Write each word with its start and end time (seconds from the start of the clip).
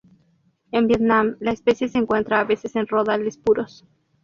En 0.71 0.87
Vietnam, 0.87 1.37
la 1.41 1.51
especie 1.51 1.87
se 1.87 1.99
encuentra 1.99 2.39
a 2.39 2.43
veces 2.43 2.75
en 2.75 2.87
rodales 2.87 3.37
puros. 3.37 3.85